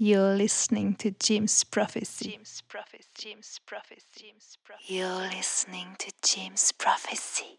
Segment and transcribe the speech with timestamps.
[0.00, 2.30] You're listening to Jim's Prophecy.
[2.30, 3.08] Jim's Prophecy.
[3.16, 4.06] Jim's Prophecy.
[4.14, 4.94] Jim's Prophecy.
[4.94, 7.58] You're listening to Jim's Prophecy.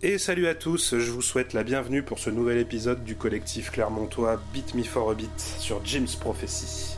[0.00, 3.70] Et salut à tous, je vous souhaite la bienvenue pour ce nouvel épisode du collectif
[3.70, 6.96] clermontois Beat Me for a Beat sur Jim's Prophecy.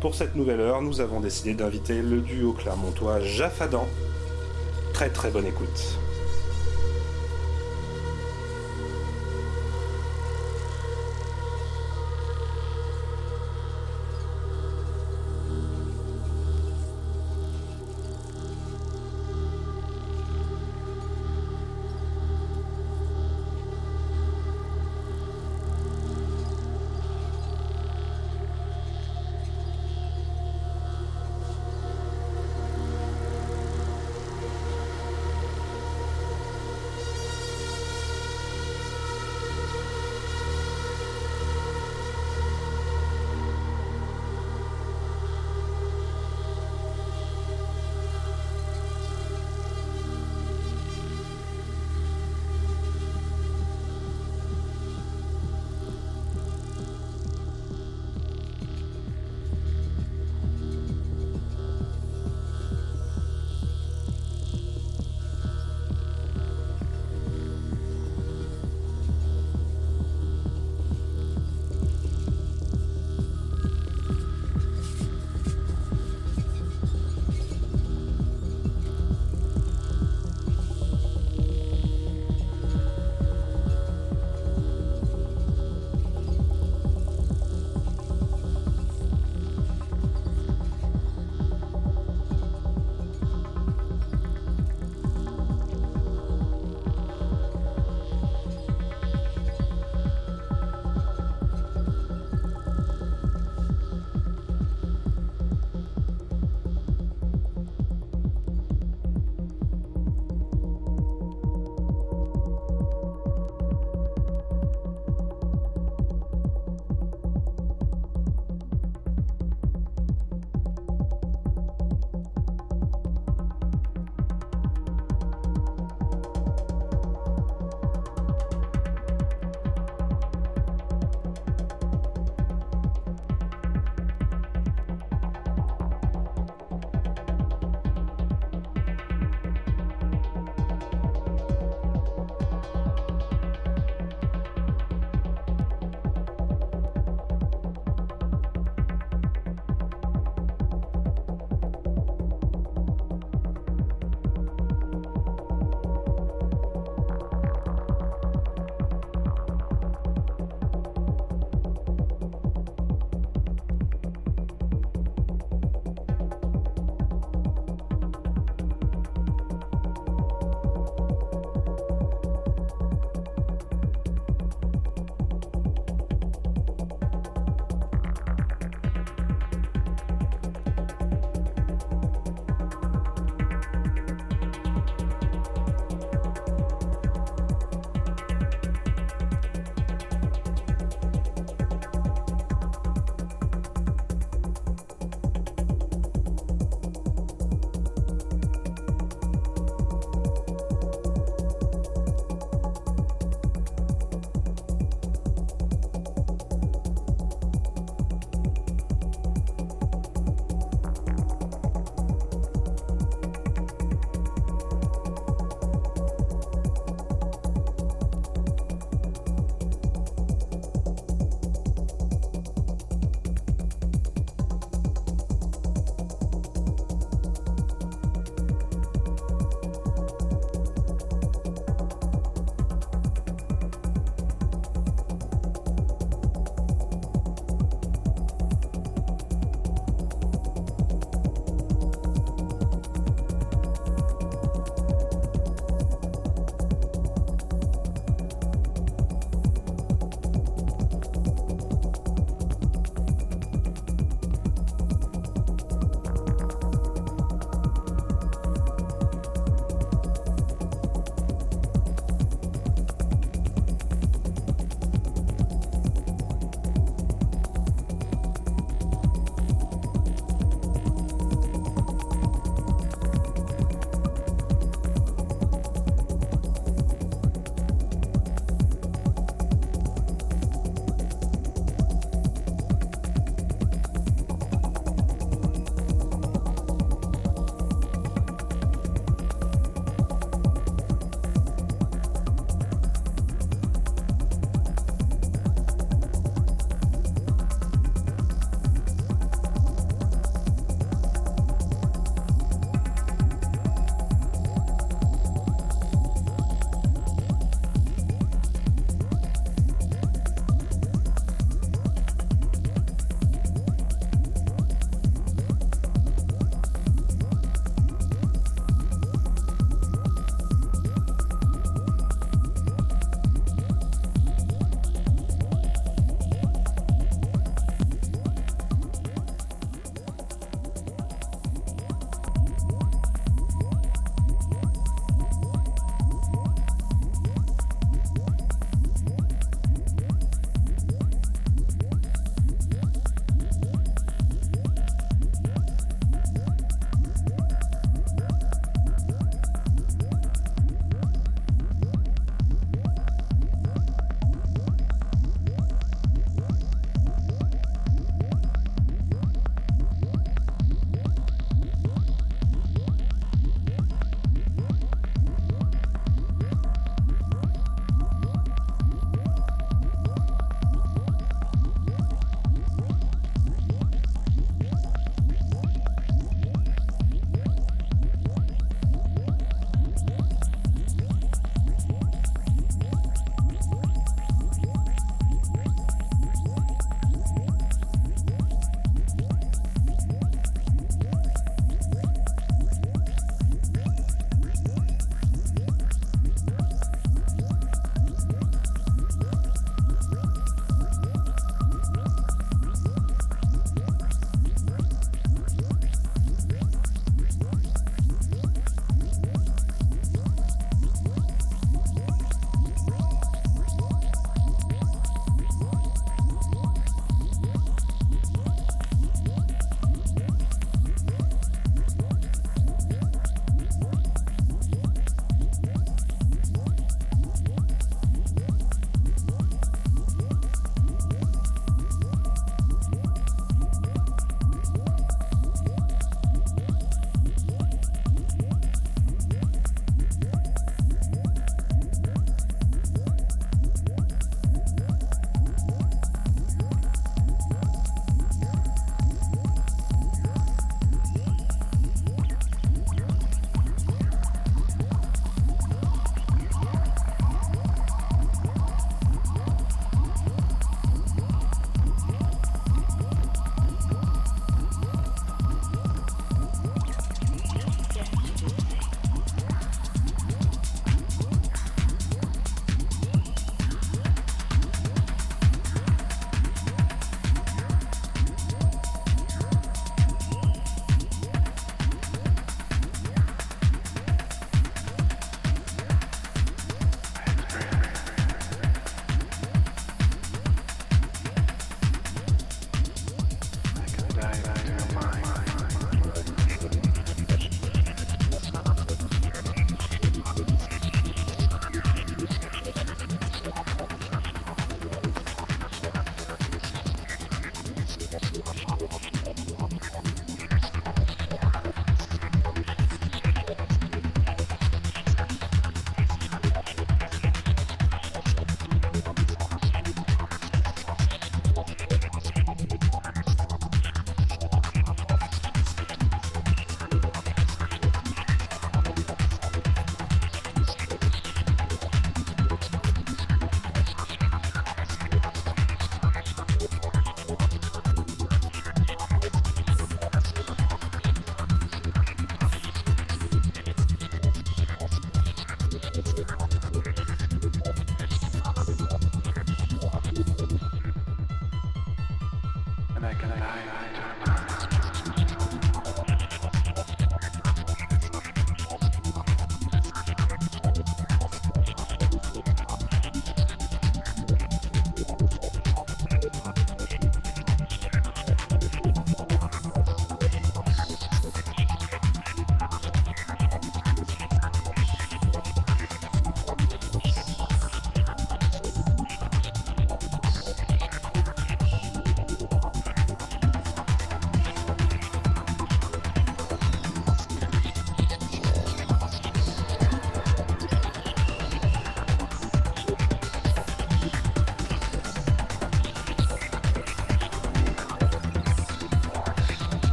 [0.00, 3.86] Pour cette nouvelle heure, nous avons décidé d'inviter le duo clermontois Jaffadan.
[4.94, 5.98] Très très bonne écoute.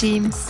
[0.00, 0.49] James.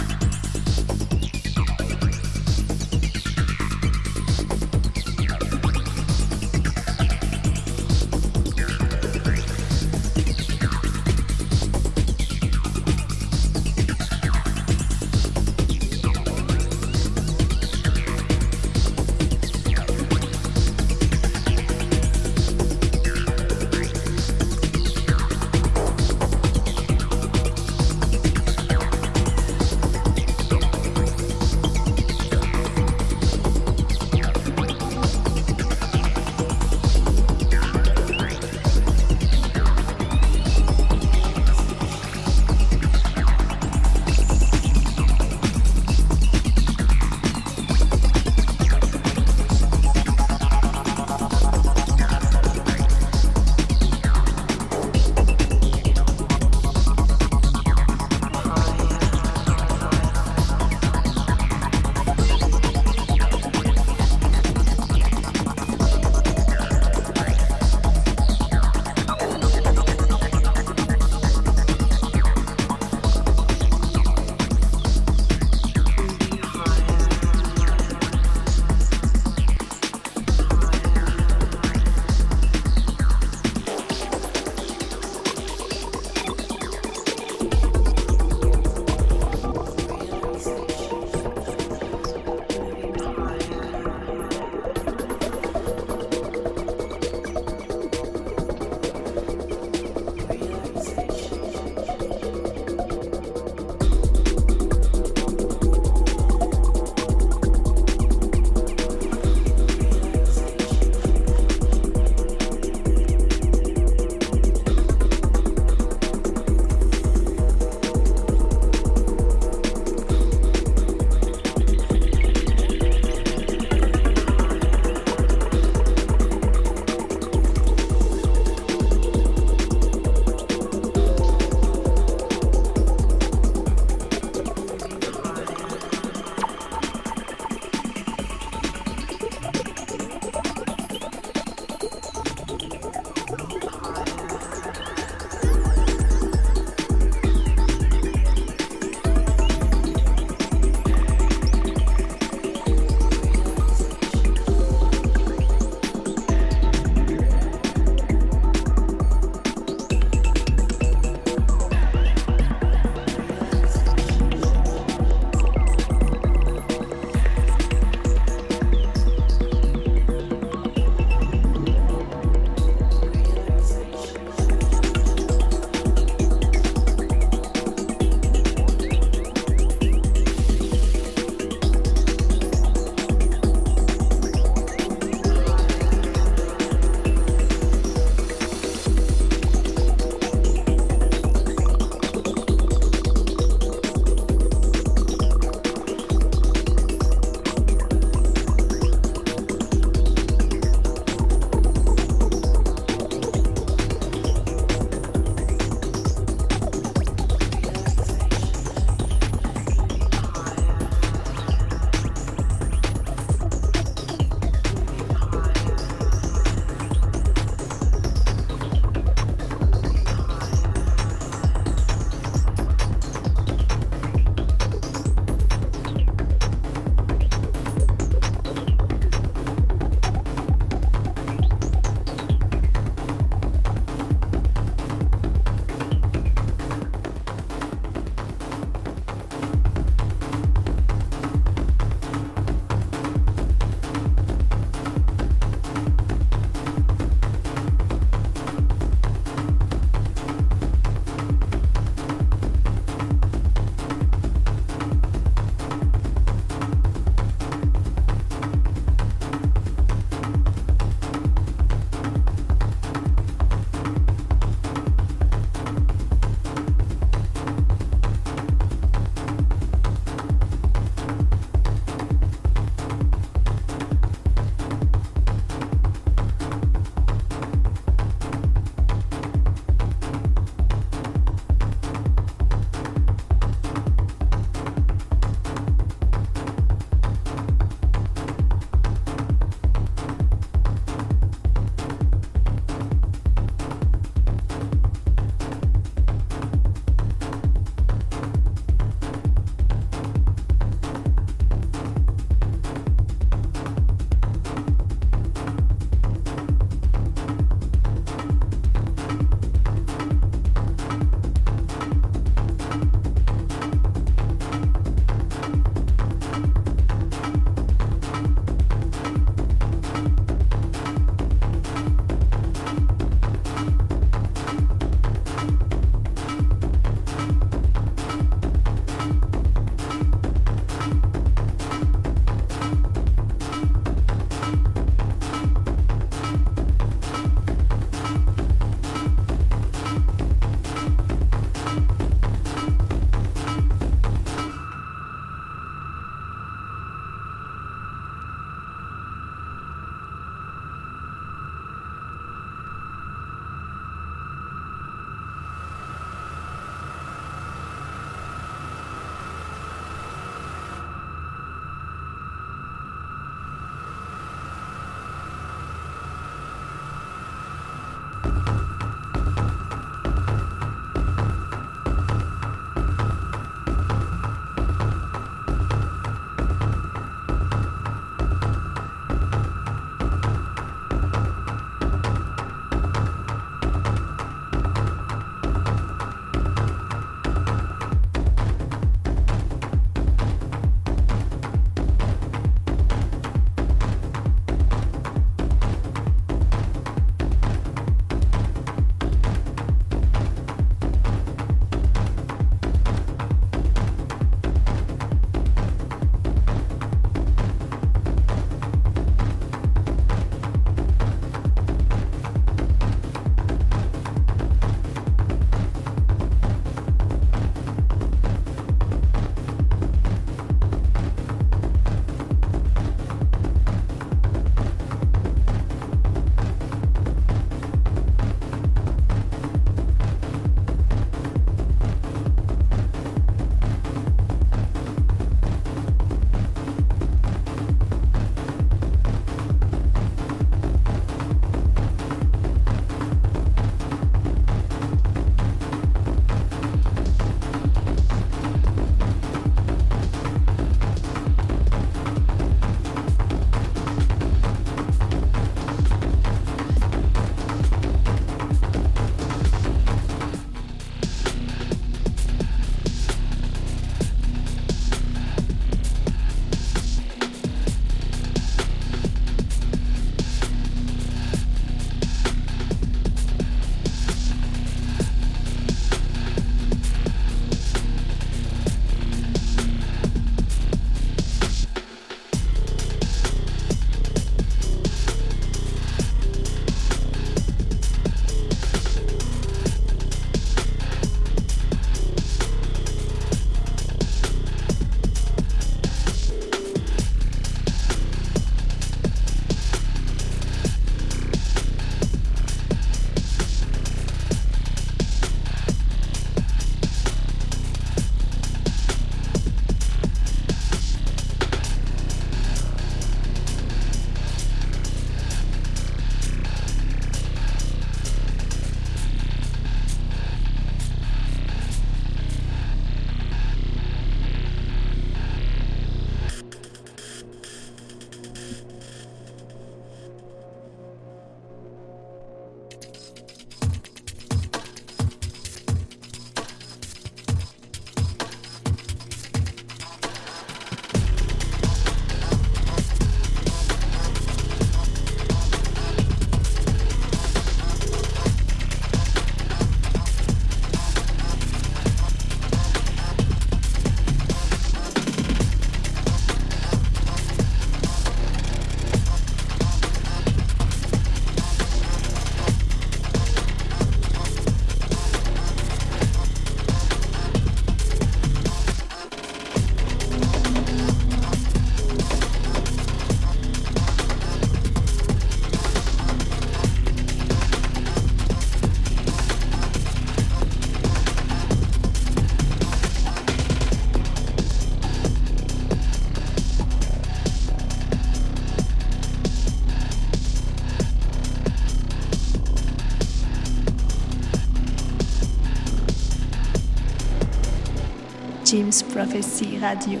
[598.50, 600.00] James Prophecy Radio.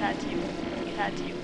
[0.00, 0.38] Radio.
[0.96, 1.41] Radio.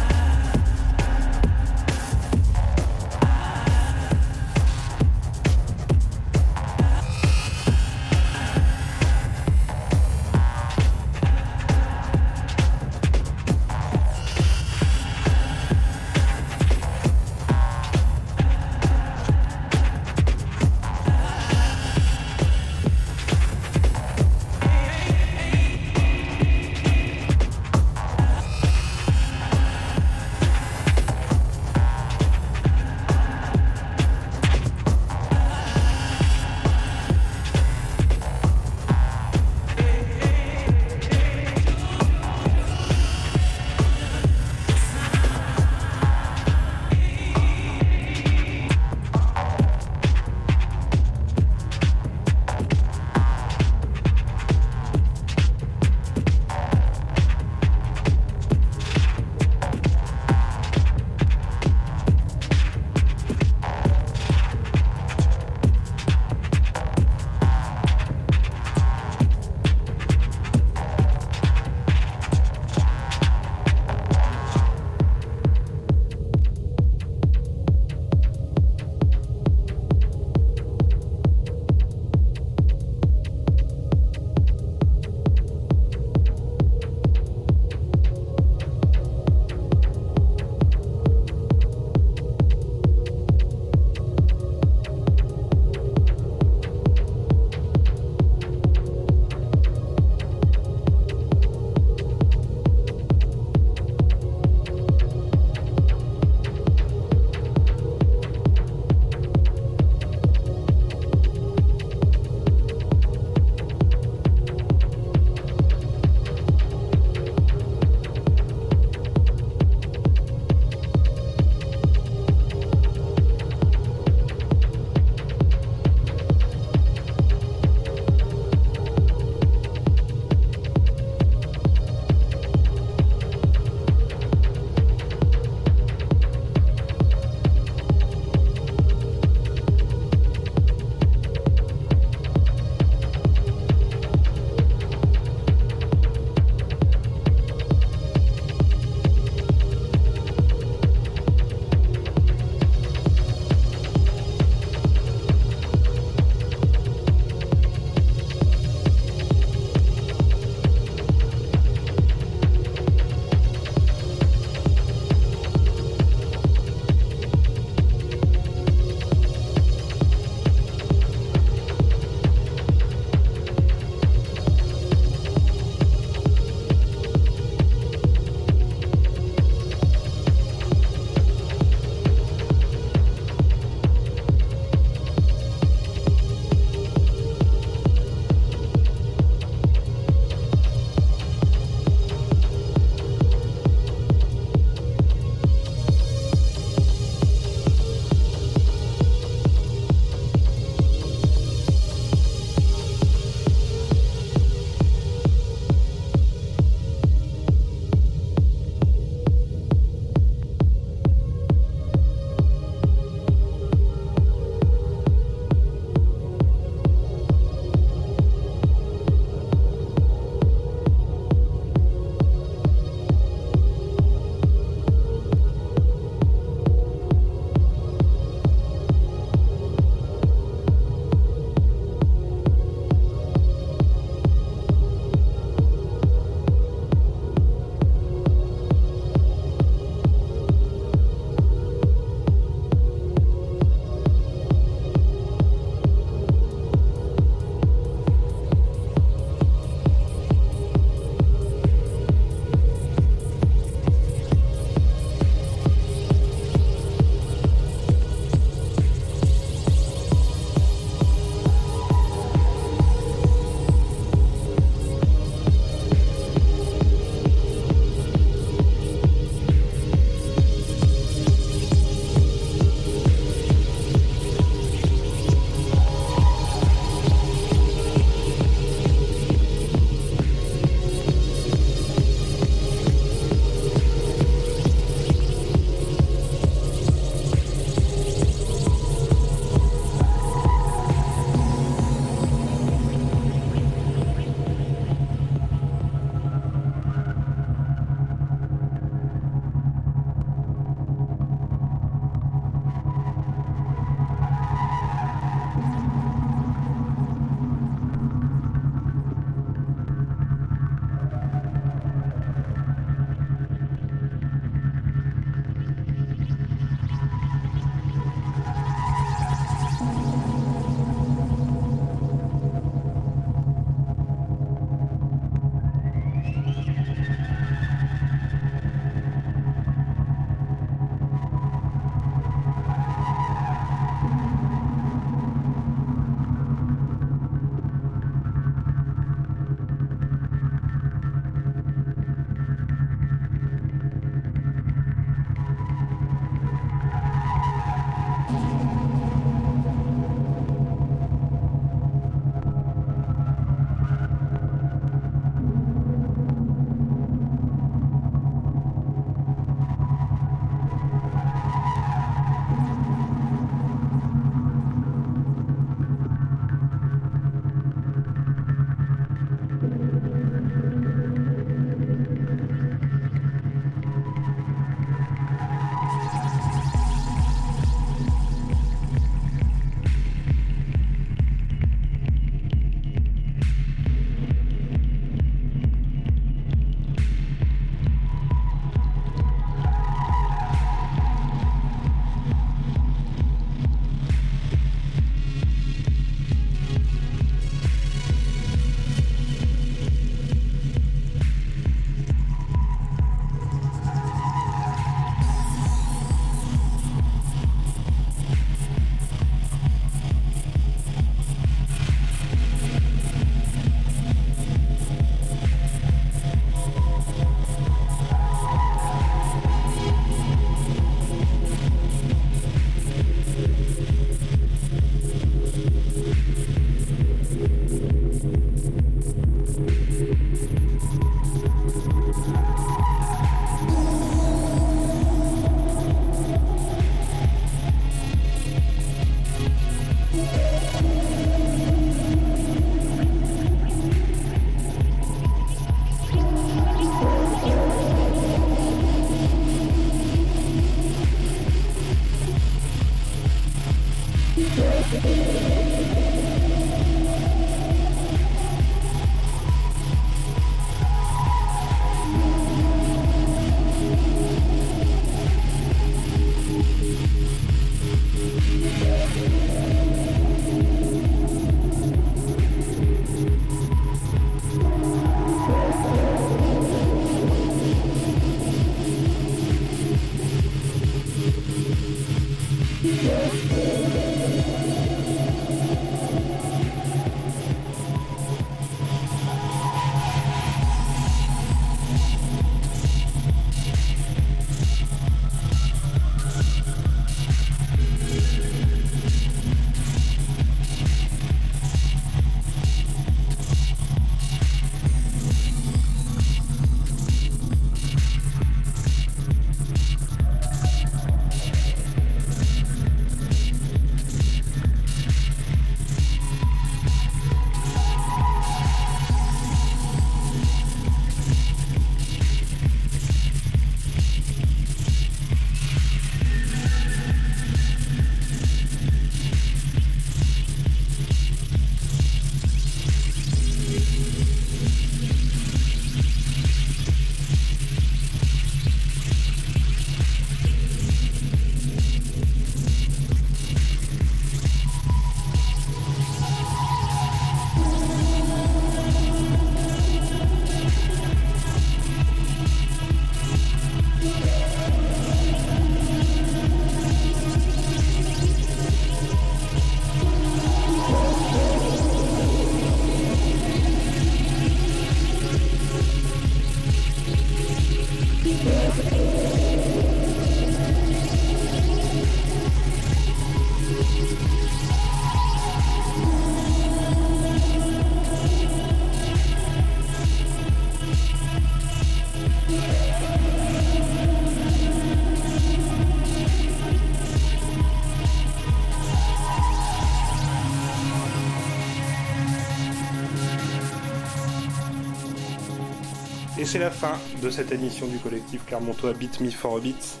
[596.50, 600.00] C'est la fin de cette émission du collectif Clermontois Beat Me for a.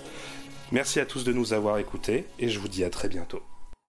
[0.72, 3.40] Merci à tous de nous avoir écoutés et je vous dis à très bientôt.